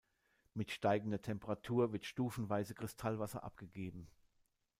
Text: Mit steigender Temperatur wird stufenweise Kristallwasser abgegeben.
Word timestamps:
Mit 0.55 0.71
steigender 0.71 1.21
Temperatur 1.21 1.93
wird 1.93 2.05
stufenweise 2.07 2.73
Kristallwasser 2.73 3.43
abgegeben. 3.43 4.07